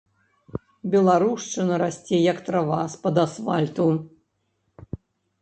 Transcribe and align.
Беларушчына 0.95 1.75
расце 1.81 2.17
як 2.31 2.37
трава 2.49 2.81
з-пад 2.95 3.15
асфальту. 3.27 3.87